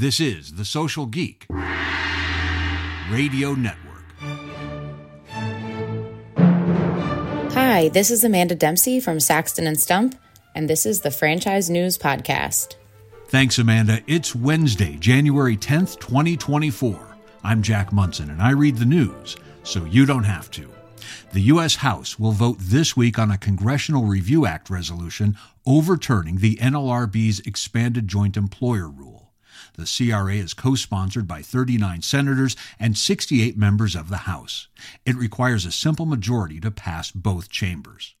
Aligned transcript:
This 0.00 0.18
is 0.18 0.54
The 0.54 0.64
Social 0.64 1.04
Geek 1.04 1.44
Radio 3.10 3.52
Network. 3.52 4.06
Hi, 7.52 7.90
this 7.92 8.10
is 8.10 8.24
Amanda 8.24 8.54
Dempsey 8.54 8.98
from 8.98 9.20
Saxton 9.20 9.66
and 9.66 9.78
Stump, 9.78 10.18
and 10.54 10.70
this 10.70 10.86
is 10.86 11.02
the 11.02 11.10
Franchise 11.10 11.68
News 11.68 11.98
Podcast. 11.98 12.76
Thanks, 13.26 13.58
Amanda. 13.58 14.00
It's 14.06 14.34
Wednesday, 14.34 14.96
January 14.96 15.58
10th, 15.58 16.00
2024. 16.00 17.18
I'm 17.44 17.60
Jack 17.60 17.92
Monson, 17.92 18.30
and 18.30 18.40
I 18.40 18.52
read 18.52 18.78
the 18.78 18.86
news, 18.86 19.36
so 19.64 19.84
you 19.84 20.06
don't 20.06 20.24
have 20.24 20.50
to. 20.52 20.66
The 21.34 21.42
U.S. 21.42 21.76
House 21.76 22.18
will 22.18 22.32
vote 22.32 22.56
this 22.58 22.96
week 22.96 23.18
on 23.18 23.30
a 23.30 23.36
Congressional 23.36 24.04
Review 24.04 24.46
Act 24.46 24.70
resolution 24.70 25.36
overturning 25.66 26.38
the 26.38 26.56
NLRB's 26.56 27.40
expanded 27.40 28.08
joint 28.08 28.38
employer 28.38 28.88
rule. 28.88 29.19
The 29.76 29.84
CRA 29.86 30.34
is 30.34 30.54
co 30.54 30.74
sponsored 30.74 31.26
by 31.26 31.42
39 31.42 32.02
senators 32.02 32.56
and 32.78 32.96
68 32.96 33.56
members 33.56 33.94
of 33.94 34.08
the 34.08 34.18
House. 34.18 34.68
It 35.04 35.16
requires 35.16 35.64
a 35.66 35.72
simple 35.72 36.06
majority 36.06 36.60
to 36.60 36.70
pass 36.70 37.10
both 37.10 37.48
chambers. 37.48 38.14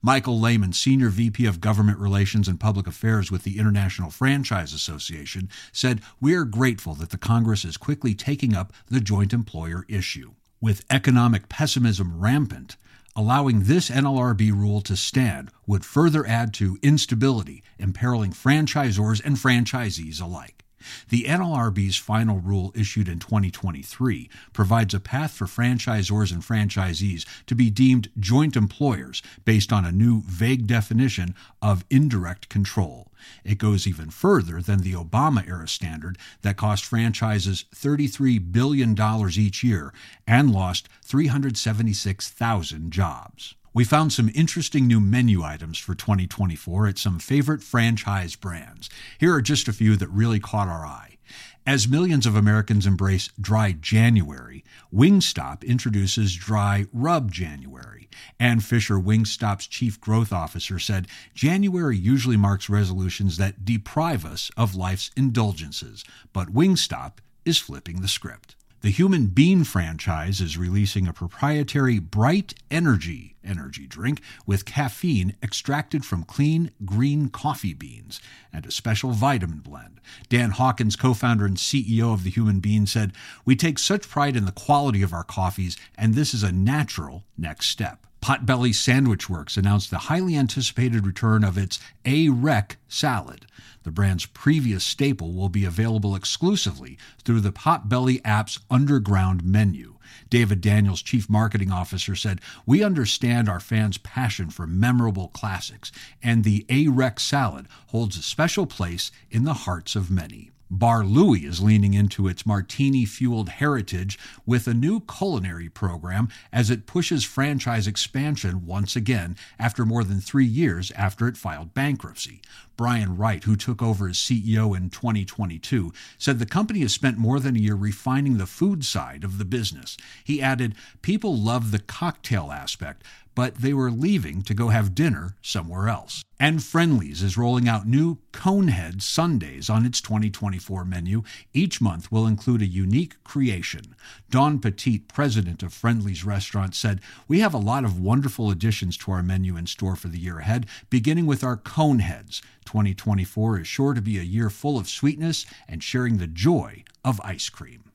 Michael 0.00 0.38
Layman, 0.38 0.72
Senior 0.72 1.08
VP 1.08 1.44
of 1.44 1.60
Government 1.60 1.98
Relations 1.98 2.46
and 2.46 2.60
Public 2.60 2.86
Affairs 2.86 3.32
with 3.32 3.42
the 3.42 3.58
International 3.58 4.10
Franchise 4.10 4.72
Association, 4.72 5.48
said, 5.72 6.00
We 6.20 6.34
are 6.34 6.44
grateful 6.44 6.94
that 6.94 7.10
the 7.10 7.18
Congress 7.18 7.64
is 7.64 7.76
quickly 7.76 8.14
taking 8.14 8.54
up 8.54 8.72
the 8.86 9.00
joint 9.00 9.32
employer 9.32 9.84
issue. 9.88 10.34
With 10.60 10.84
economic 10.88 11.48
pessimism 11.48 12.20
rampant, 12.20 12.76
allowing 13.16 13.64
this 13.64 13.90
NLRB 13.90 14.52
rule 14.52 14.80
to 14.82 14.96
stand 14.96 15.50
would 15.66 15.84
further 15.84 16.24
add 16.24 16.54
to 16.54 16.78
instability, 16.80 17.64
imperiling 17.76 18.30
franchisors 18.30 19.20
and 19.24 19.36
franchisees 19.36 20.22
alike. 20.22 20.64
The 21.08 21.24
NLRB's 21.24 21.96
final 21.96 22.38
rule 22.38 22.72
issued 22.74 23.08
in 23.08 23.18
2023 23.18 24.30
provides 24.52 24.94
a 24.94 25.00
path 25.00 25.32
for 25.32 25.46
franchisors 25.46 26.32
and 26.32 26.42
franchisees 26.42 27.26
to 27.46 27.54
be 27.54 27.70
deemed 27.70 28.10
joint 28.18 28.56
employers 28.56 29.22
based 29.44 29.72
on 29.72 29.84
a 29.84 29.92
new 29.92 30.22
vague 30.22 30.66
definition 30.66 31.34
of 31.60 31.84
indirect 31.90 32.48
control. 32.48 33.10
It 33.44 33.58
goes 33.58 33.86
even 33.86 34.10
further 34.10 34.62
than 34.62 34.80
the 34.80 34.92
Obama 34.92 35.46
era 35.48 35.68
standard 35.68 36.18
that 36.42 36.56
cost 36.56 36.84
franchises 36.84 37.64
$33 37.74 38.52
billion 38.52 38.96
each 39.36 39.64
year 39.64 39.92
and 40.26 40.52
lost 40.52 40.88
376,000 41.02 42.90
jobs. 42.90 43.54
We 43.78 43.84
found 43.84 44.12
some 44.12 44.32
interesting 44.34 44.88
new 44.88 44.98
menu 44.98 45.44
items 45.44 45.78
for 45.78 45.94
2024 45.94 46.88
at 46.88 46.98
some 46.98 47.20
favorite 47.20 47.62
franchise 47.62 48.34
brands. 48.34 48.90
Here 49.20 49.32
are 49.32 49.40
just 49.40 49.68
a 49.68 49.72
few 49.72 49.94
that 49.94 50.08
really 50.08 50.40
caught 50.40 50.66
our 50.66 50.84
eye. 50.84 51.18
As 51.64 51.86
millions 51.86 52.26
of 52.26 52.34
Americans 52.34 52.88
embrace 52.88 53.30
Dry 53.40 53.70
January, 53.70 54.64
Wingstop 54.92 55.64
introduces 55.64 56.34
Dry 56.34 56.86
Rub 56.92 57.30
January. 57.30 58.08
Ann 58.40 58.58
Fisher, 58.58 58.96
Wingstop's 58.96 59.68
chief 59.68 60.00
growth 60.00 60.32
officer, 60.32 60.80
said 60.80 61.06
January 61.32 61.96
usually 61.96 62.36
marks 62.36 62.68
resolutions 62.68 63.36
that 63.36 63.64
deprive 63.64 64.24
us 64.24 64.50
of 64.56 64.74
life's 64.74 65.12
indulgences, 65.16 66.04
but 66.32 66.52
Wingstop 66.52 67.18
is 67.44 67.58
flipping 67.58 68.00
the 68.00 68.08
script. 68.08 68.56
The 68.80 68.90
Human 68.90 69.26
Bean 69.26 69.64
franchise 69.64 70.40
is 70.40 70.56
releasing 70.56 71.08
a 71.08 71.12
proprietary 71.12 71.98
Bright 71.98 72.54
Energy 72.70 73.34
energy 73.42 73.88
drink 73.88 74.20
with 74.46 74.64
caffeine 74.64 75.34
extracted 75.42 76.04
from 76.04 76.22
clean 76.22 76.70
green 76.84 77.28
coffee 77.28 77.74
beans 77.74 78.20
and 78.52 78.64
a 78.64 78.70
special 78.70 79.10
vitamin 79.10 79.58
blend. 79.58 80.00
Dan 80.28 80.50
Hawkins, 80.50 80.94
co 80.94 81.12
founder 81.12 81.44
and 81.44 81.56
CEO 81.56 82.14
of 82.14 82.22
the 82.22 82.30
Human 82.30 82.60
Bean, 82.60 82.86
said, 82.86 83.12
We 83.44 83.56
take 83.56 83.80
such 83.80 84.08
pride 84.08 84.36
in 84.36 84.44
the 84.44 84.52
quality 84.52 85.02
of 85.02 85.12
our 85.12 85.24
coffees, 85.24 85.76
and 85.96 86.14
this 86.14 86.32
is 86.32 86.44
a 86.44 86.52
natural 86.52 87.24
next 87.36 87.66
step. 87.66 88.06
Potbelly 88.28 88.74
Sandwich 88.74 89.30
Works 89.30 89.56
announced 89.56 89.90
the 89.90 90.00
highly 90.00 90.36
anticipated 90.36 91.06
return 91.06 91.42
of 91.42 91.56
its 91.56 91.80
A 92.04 92.28
Wreck 92.28 92.76
salad. 92.86 93.46
The 93.84 93.90
brand's 93.90 94.26
previous 94.26 94.84
staple 94.84 95.32
will 95.32 95.48
be 95.48 95.64
available 95.64 96.14
exclusively 96.14 96.98
through 97.24 97.40
the 97.40 97.52
Potbelly 97.52 98.20
app's 98.26 98.58
underground 98.70 99.44
menu. 99.44 99.94
David 100.28 100.60
Daniels, 100.60 101.00
chief 101.00 101.30
marketing 101.30 101.72
officer, 101.72 102.14
said, 102.14 102.42
We 102.66 102.84
understand 102.84 103.48
our 103.48 103.60
fans' 103.60 103.96
passion 103.96 104.50
for 104.50 104.66
memorable 104.66 105.28
classics, 105.28 105.90
and 106.22 106.44
the 106.44 106.66
A 106.68 106.88
Wreck 106.88 107.20
salad 107.20 107.66
holds 107.86 108.18
a 108.18 108.22
special 108.22 108.66
place 108.66 109.10
in 109.30 109.44
the 109.44 109.54
hearts 109.54 109.96
of 109.96 110.10
many. 110.10 110.50
Bar 110.70 111.02
Louie 111.04 111.46
is 111.46 111.62
leaning 111.62 111.94
into 111.94 112.28
its 112.28 112.44
martini 112.44 113.06
fueled 113.06 113.48
heritage 113.48 114.18
with 114.44 114.68
a 114.68 114.74
new 114.74 115.00
culinary 115.00 115.70
program 115.70 116.28
as 116.52 116.68
it 116.68 116.86
pushes 116.86 117.24
franchise 117.24 117.86
expansion 117.86 118.66
once 118.66 118.94
again 118.94 119.36
after 119.58 119.86
more 119.86 120.04
than 120.04 120.20
three 120.20 120.44
years 120.44 120.90
after 120.92 121.26
it 121.26 121.38
filed 121.38 121.72
bankruptcy. 121.72 122.42
Brian 122.78 123.16
Wright, 123.16 123.42
who 123.42 123.56
took 123.56 123.82
over 123.82 124.08
as 124.08 124.16
CEO 124.16 124.74
in 124.74 124.88
2022, 124.88 125.92
said 126.16 126.38
the 126.38 126.46
company 126.46 126.78
has 126.80 126.94
spent 126.94 127.18
more 127.18 127.40
than 127.40 127.56
a 127.56 127.58
year 127.58 127.74
refining 127.74 128.38
the 128.38 128.46
food 128.46 128.84
side 128.84 129.24
of 129.24 129.36
the 129.36 129.44
business. 129.44 129.96
He 130.22 130.40
added, 130.40 130.76
People 131.02 131.36
love 131.36 131.72
the 131.72 131.80
cocktail 131.80 132.52
aspect, 132.52 133.02
but 133.34 133.56
they 133.56 133.72
were 133.72 133.90
leaving 133.90 134.42
to 134.42 134.52
go 134.52 134.68
have 134.68 134.94
dinner 134.94 135.36
somewhere 135.42 135.88
else. 135.88 136.24
And 136.40 136.62
Friendly's 136.62 137.22
is 137.22 137.36
rolling 137.36 137.68
out 137.68 137.86
new 137.86 138.18
Conehead 138.32 139.00
Sundaes 139.02 139.68
on 139.68 139.84
its 139.84 140.00
2024 140.00 140.84
menu. 140.84 141.22
Each 141.52 141.80
month 141.80 142.12
will 142.12 142.26
include 142.26 142.62
a 142.62 142.66
unique 142.66 143.22
creation. 143.24 143.96
Don 144.30 144.60
Petit, 144.60 145.00
president 145.00 145.62
of 145.62 145.72
Friendly's 145.72 146.24
Restaurant, 146.24 146.74
said, 146.74 147.00
We 147.26 147.40
have 147.40 147.54
a 147.54 147.58
lot 147.58 147.84
of 147.84 148.00
wonderful 148.00 148.50
additions 148.50 148.96
to 148.98 149.12
our 149.12 149.22
menu 149.22 149.56
in 149.56 149.66
store 149.66 149.96
for 149.96 150.08
the 150.08 150.18
year 150.18 150.38
ahead, 150.38 150.66
beginning 150.90 151.26
with 151.26 151.42
our 151.42 151.56
Coneheads. 151.56 152.40
2024 152.68 153.60
is 153.60 153.66
sure 153.66 153.94
to 153.94 154.02
be 154.02 154.18
a 154.18 154.22
year 154.22 154.50
full 154.50 154.76
of 154.78 154.90
sweetness 154.90 155.46
and 155.66 155.82
sharing 155.82 156.18
the 156.18 156.26
joy 156.26 156.84
of 157.02 157.18
ice 157.24 157.48
cream. 157.48 157.90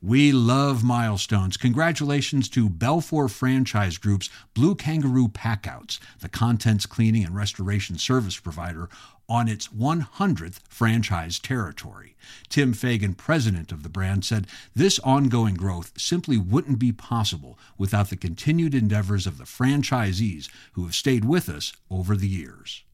We 0.00 0.32
love 0.32 0.82
milestones. 0.82 1.58
Congratulations 1.58 2.48
to 2.50 2.70
BELFOR 2.70 3.28
Franchise 3.28 3.98
Group's 3.98 4.30
Blue 4.54 4.74
Kangaroo 4.74 5.28
Packouts, 5.28 6.00
the 6.20 6.30
contents 6.30 6.86
cleaning 6.86 7.24
and 7.24 7.36
restoration 7.36 7.98
service 7.98 8.38
provider, 8.40 8.88
on 9.28 9.46
its 9.46 9.68
100th 9.68 10.60
franchise 10.68 11.38
territory. 11.38 12.16
Tim 12.48 12.72
Fagan, 12.72 13.12
president 13.14 13.72
of 13.72 13.82
the 13.82 13.90
brand, 13.90 14.24
said 14.24 14.46
this 14.74 14.98
ongoing 15.00 15.54
growth 15.54 15.92
simply 15.98 16.38
wouldn't 16.38 16.78
be 16.78 16.92
possible 16.92 17.58
without 17.76 18.08
the 18.08 18.16
continued 18.16 18.74
endeavors 18.74 19.26
of 19.26 19.36
the 19.36 19.44
franchisees 19.44 20.48
who 20.72 20.84
have 20.84 20.94
stayed 20.94 21.26
with 21.26 21.50
us 21.50 21.74
over 21.90 22.16
the 22.16 22.28
years. 22.28 22.84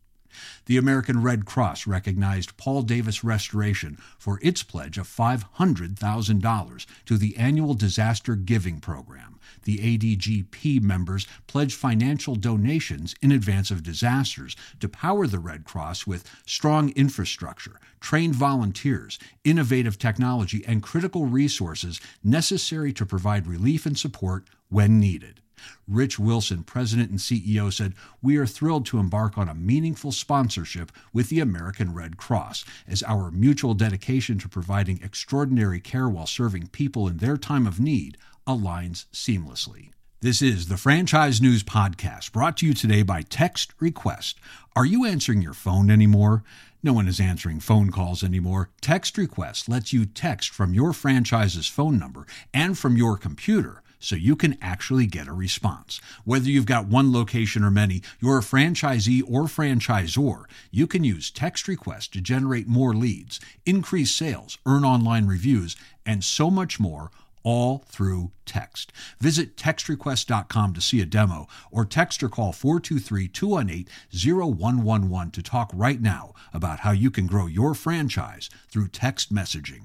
The 0.67 0.77
American 0.77 1.23
Red 1.23 1.45
Cross 1.45 1.87
recognized 1.87 2.57
Paul 2.57 2.83
Davis 2.83 3.25
Restoration 3.25 3.99
for 4.19 4.39
its 4.43 4.63
pledge 4.63 4.99
of 4.99 5.09
$500,000 5.09 6.87
to 7.07 7.19
the 7.19 7.37
annual 7.37 7.75
disaster 7.75 8.37
giving 8.37 8.81
program. 8.81 9.39
The 9.65 9.79
ADGP 9.79 10.83
members 10.83 11.27
pledged 11.47 11.75
financial 11.75 12.35
donations 12.35 13.15
in 13.21 13.33
advance 13.33 13.71
of 13.71 13.83
disasters 13.83 14.57
to 14.81 14.89
power 14.89 15.27
the 15.27 15.39
Red 15.39 15.65
Cross 15.65 16.07
with 16.07 16.29
strong 16.47 16.91
infrastructure, 16.91 17.81
trained 18.01 18.35
volunteers, 18.35 19.19
innovative 19.45 19.99
technology, 19.99 20.65
and 20.67 20.83
critical 20.83 21.27
resources 21.27 22.01
necessary 22.23 22.93
to 22.93 23.07
provide 23.07 23.47
relief 23.47 23.87
and 23.87 23.99
support 23.99 24.49
when 24.69 25.01
needed. 25.01 25.41
Rich 25.87 26.19
Wilson, 26.19 26.65
president 26.65 27.11
and 27.11 27.19
CEO, 27.19 27.73
said, 27.73 27.95
We 28.23 28.37
are 28.37 28.47
thrilled 28.47 28.87
to 28.87 28.99
embark 28.99 29.39
on 29.39 29.49
a 29.49 29.55
meaningful 29.55 30.13
sponsorship 30.13 30.93
with 31.13 31.29
the 31.29 31.41
American 31.41 31.95
Red 31.95 32.17
Cross, 32.17 32.65
as 32.87 33.03
our 33.05 33.31
mutual 33.31 33.75
dedication 33.75 34.39
to 34.39 34.49
providing 34.49 35.01
extraordinary 35.03 35.81
care 35.81 36.09
while 36.09 36.27
serving 36.27 36.69
people 36.69 37.09
in 37.09 37.19
their 37.19 37.37
time 37.37 37.67
of 37.67 37.81
need 37.81 38.19
aligns 38.47 39.07
seamlessly. 39.13 39.91
This 40.21 40.43
is 40.43 40.67
the 40.67 40.77
Franchise 40.77 41.41
News 41.41 41.63
Podcast, 41.63 42.33
brought 42.33 42.57
to 42.57 42.67
you 42.67 42.75
today 42.75 43.05
by 43.05 43.23
Text 43.23 43.73
Request. 43.79 44.41
Are 44.75 44.85
you 44.85 45.05
answering 45.05 45.43
your 45.43 45.55
phone 45.55 45.91
anymore? 45.91 46.43
No 46.83 46.93
one 46.93 47.07
is 47.07 47.21
answering 47.21 47.61
phone 47.61 47.91
calls 47.91 48.25
anymore. 48.25 48.71
Text 48.81 49.17
Request 49.17 49.69
lets 49.69 49.93
you 49.93 50.07
text 50.07 50.51
from 50.51 50.75
your 50.75 50.93
franchise's 50.93 51.69
phone 51.69 51.99
number 51.99 52.27
and 52.53 52.77
from 52.77 52.97
your 52.97 53.17
computer 53.17 53.83
so 53.99 54.17
you 54.17 54.37
can 54.37 54.57
actually 54.61 55.07
get 55.07 55.29
a 55.29 55.33
response. 55.33 56.01
Whether 56.25 56.51
you've 56.51 56.67
got 56.67 56.87
one 56.87 57.13
location 57.13 57.65
or 57.65 57.71
many, 57.71 58.03
you're 58.21 58.39
a 58.39 58.43
franchisee 58.43 59.23
or 59.27 59.45
franchisor, 59.45 60.45
you 60.71 60.87
can 60.87 61.05
use 61.05 61.31
text 61.31 61.69
request 61.69 62.13
to 62.13 62.21
generate 62.21 62.67
more 62.67 62.95
leads, 62.95 63.41
increase 63.67 64.13
sales, 64.13 64.59
earn 64.67 64.85
online 64.85 65.27
reviews, 65.27 65.77
and 66.07 66.25
so 66.25 66.51
much 66.51 66.81
more 66.81 67.11
all 67.43 67.85
through 67.89 68.31
text. 68.45 68.93
Visit 69.21 69.57
textrequest.com 69.57 70.75
to 70.75 70.81
see 70.81 71.01
a 71.01 71.07
demo 71.07 71.47
or 71.71 71.85
text 71.85 72.23
or 72.23 72.29
call 72.29 72.53
423 72.53 73.29
218 73.29 73.87
0111 74.13 75.31
to 75.33 75.43
talk 75.43 75.71
right 75.73 76.01
now 76.01 76.35
about 76.53 76.81
how 76.81 76.91
you 76.91 77.11
can 77.11 77.27
grow 77.27 77.47
your 77.47 77.75
franchise 77.75 78.51
through 78.69 78.89
text 78.89 79.35
messaging. 79.35 79.85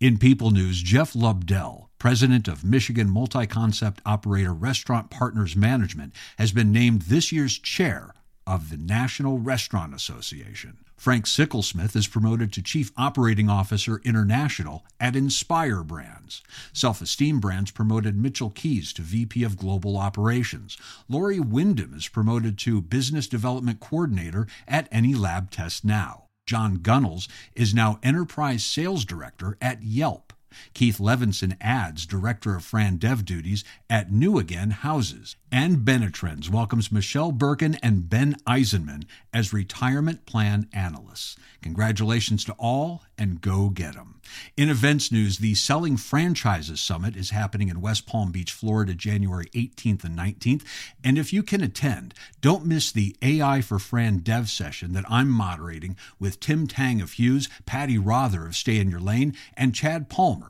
In 0.00 0.18
People 0.18 0.50
News, 0.50 0.82
Jeff 0.82 1.14
Lobdell, 1.14 1.88
president 2.04 2.48
of 2.48 2.62
Michigan 2.62 3.08
Multi 3.08 3.46
Concept 3.46 4.02
Operator 4.04 4.52
Restaurant 4.52 5.08
Partners 5.08 5.56
Management, 5.56 6.12
has 6.36 6.52
been 6.52 6.70
named 6.70 7.00
this 7.00 7.32
year's 7.32 7.58
chair 7.58 8.12
of 8.46 8.68
the 8.68 8.76
National 8.76 9.38
Restaurant 9.38 9.94
Association. 9.94 10.76
Frank 10.98 11.24
Sicklesmith 11.24 11.96
is 11.96 12.06
promoted 12.06 12.52
to 12.52 12.62
Chief 12.62 12.92
Operating 12.98 13.48
Officer 13.48 14.02
International 14.04 14.84
at 15.00 15.16
Inspire 15.16 15.82
Brands. 15.82 16.42
Self 16.74 17.00
Esteem 17.00 17.40
Brands 17.40 17.70
promoted 17.70 18.18
Mitchell 18.18 18.50
Keys 18.50 18.92
to 18.92 19.00
VP 19.00 19.42
of 19.42 19.56
Global 19.56 19.96
Operations. 19.96 20.76
Lori 21.08 21.40
Wyndham 21.40 21.94
is 21.94 22.08
promoted 22.08 22.58
to 22.58 22.82
Business 22.82 23.26
Development 23.26 23.80
Coordinator 23.80 24.46
at 24.68 24.88
Any 24.92 25.14
Lab 25.14 25.50
Test 25.50 25.86
Now. 25.86 26.24
John 26.44 26.80
Gunnels 26.82 27.28
is 27.54 27.72
now 27.72 27.98
Enterprise 28.02 28.62
Sales 28.62 29.06
Director 29.06 29.56
at 29.62 29.82
Yelp. 29.82 30.33
Keith 30.74 30.98
Levinson 30.98 31.56
adds 31.60 32.06
Director 32.06 32.54
of 32.54 32.64
Fran 32.64 32.96
Dev 32.96 33.24
duties 33.24 33.64
at 33.88 34.12
New 34.12 34.38
Again 34.38 34.70
Houses. 34.70 35.36
And 35.50 35.84
Benetrends 35.84 36.50
welcomes 36.50 36.90
Michelle 36.90 37.32
Birkin 37.32 37.76
and 37.76 38.08
Ben 38.10 38.36
Eisenman 38.46 39.04
as 39.32 39.52
retirement 39.52 40.26
plan 40.26 40.68
analysts. 40.72 41.36
Congratulations 41.62 42.44
to 42.44 42.52
all 42.58 43.02
and 43.16 43.40
go 43.40 43.68
get 43.68 43.94
them. 43.94 44.20
In 44.56 44.68
events 44.68 45.12
news, 45.12 45.38
the 45.38 45.54
Selling 45.54 45.96
Franchises 45.96 46.80
Summit 46.80 47.16
is 47.16 47.30
happening 47.30 47.68
in 47.68 47.80
West 47.80 48.06
Palm 48.06 48.32
Beach, 48.32 48.52
Florida, 48.52 48.94
January 48.94 49.46
18th 49.54 50.04
and 50.04 50.18
19th. 50.18 50.62
And 51.02 51.18
if 51.18 51.32
you 51.32 51.42
can 51.42 51.62
attend, 51.62 52.14
don't 52.40 52.66
miss 52.66 52.90
the 52.90 53.16
AI 53.22 53.60
for 53.60 53.78
Fran 53.78 54.18
Dev 54.18 54.50
session 54.50 54.92
that 54.92 55.04
I'm 55.08 55.28
moderating 55.28 55.96
with 56.18 56.40
Tim 56.40 56.66
Tang 56.66 57.00
of 57.00 57.12
Hughes, 57.12 57.48
Patty 57.66 57.98
Rother 57.98 58.46
of 58.46 58.56
Stay 58.56 58.78
in 58.78 58.90
Your 58.90 59.00
Lane, 59.00 59.34
and 59.56 59.74
Chad 59.74 60.08
Palmer 60.08 60.43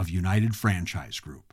of 0.00 0.08
United 0.08 0.56
Franchise 0.56 1.20
Group. 1.20 1.52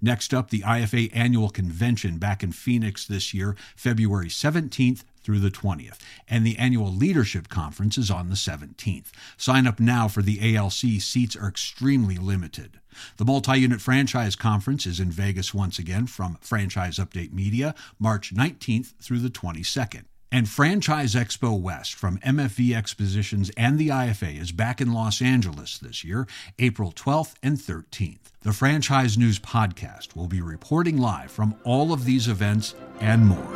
Next 0.00 0.32
up, 0.32 0.50
the 0.50 0.60
IFA 0.60 1.10
annual 1.12 1.50
convention 1.50 2.18
back 2.18 2.42
in 2.42 2.52
Phoenix 2.52 3.04
this 3.04 3.34
year, 3.34 3.56
February 3.76 4.28
17th 4.28 5.02
through 5.22 5.40
the 5.40 5.50
20th, 5.50 5.98
and 6.28 6.46
the 6.46 6.56
annual 6.58 6.92
leadership 6.92 7.48
conference 7.48 7.98
is 7.98 8.10
on 8.10 8.28
the 8.28 8.34
17th. 8.34 9.10
Sign 9.36 9.66
up 9.66 9.80
now 9.80 10.08
for 10.08 10.22
the 10.22 10.56
ALC. 10.56 11.00
Seats 11.00 11.36
are 11.36 11.48
extremely 11.48 12.16
limited. 12.16 12.80
The 13.16 13.24
multi 13.24 13.58
unit 13.58 13.80
franchise 13.80 14.36
conference 14.36 14.86
is 14.86 15.00
in 15.00 15.10
Vegas 15.10 15.52
once 15.52 15.78
again 15.78 16.06
from 16.06 16.38
Franchise 16.40 16.98
Update 16.98 17.32
Media, 17.32 17.74
March 17.98 18.34
19th 18.34 18.94
through 19.00 19.20
the 19.20 19.28
22nd. 19.28 20.04
And 20.30 20.46
Franchise 20.46 21.14
Expo 21.14 21.58
West 21.58 21.94
from 21.94 22.18
MFV 22.18 22.76
Expositions 22.76 23.50
and 23.56 23.78
the 23.78 23.88
IFA 23.88 24.38
is 24.38 24.52
back 24.52 24.78
in 24.80 24.92
Los 24.92 25.22
Angeles 25.22 25.78
this 25.78 26.04
year, 26.04 26.26
April 26.58 26.92
12th 26.92 27.34
and 27.42 27.56
13th. 27.56 28.18
The 28.42 28.52
Franchise 28.52 29.16
News 29.16 29.38
Podcast 29.38 30.14
will 30.14 30.28
be 30.28 30.42
reporting 30.42 30.98
live 30.98 31.30
from 31.30 31.54
all 31.64 31.94
of 31.94 32.04
these 32.04 32.28
events 32.28 32.74
and 33.00 33.26
more. 33.26 33.54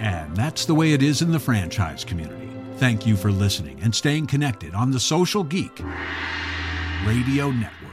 And 0.00 0.34
that's 0.34 0.64
the 0.64 0.74
way 0.74 0.92
it 0.92 1.02
is 1.02 1.20
in 1.20 1.32
the 1.32 1.40
franchise 1.40 2.02
community. 2.02 2.48
Thank 2.76 3.06
you 3.06 3.16
for 3.16 3.30
listening 3.30 3.78
and 3.82 3.94
staying 3.94 4.26
connected 4.26 4.74
on 4.74 4.90
the 4.90 5.00
Social 5.00 5.44
Geek 5.44 5.82
Radio 7.04 7.50
Network. 7.50 7.87